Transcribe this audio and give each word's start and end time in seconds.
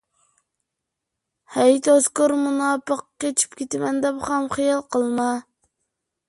ھەي 1.57 1.75
تۇزكور 1.87 2.33
مۇناپىق، 2.45 3.05
قېچىپ 3.25 3.53
كېتىمەن 3.61 4.01
دەپ 4.07 4.25
خام 4.31 4.49
خىيال 4.57 4.83
قىلما! 4.97 5.29